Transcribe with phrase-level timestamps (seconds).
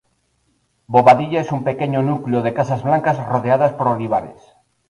[0.95, 4.41] Bobadilla es un pequeño núcleo de casas blancas rodeadas por olivares.